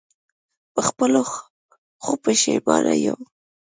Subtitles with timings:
[0.73, 1.21] په خپلو
[2.03, 3.21] ښو پښېمانه یم.